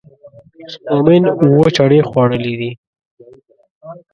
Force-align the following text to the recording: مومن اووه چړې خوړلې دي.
مومن 0.91 1.21
اووه 1.33 1.67
چړې 1.77 1.99
خوړلې 2.09 2.53
دي. 2.59 2.71